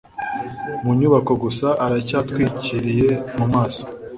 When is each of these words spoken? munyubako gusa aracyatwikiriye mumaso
munyubako 0.83 1.31
gusa 1.43 1.67
aracyatwikiriye 1.85 3.09
mumaso 3.37 3.83